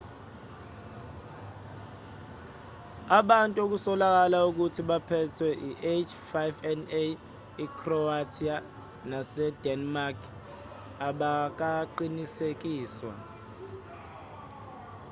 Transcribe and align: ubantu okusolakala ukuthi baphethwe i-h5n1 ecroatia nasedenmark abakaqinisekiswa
ubantu 3.19 3.57
okusolakala 3.65 4.39
ukuthi 4.49 4.81
baphethwe 4.89 5.49
i-h5n1 5.95 6.93
ecroatia 7.63 8.55
nasedenmark 9.09 10.19
abakaqinisekiswa 11.07 13.13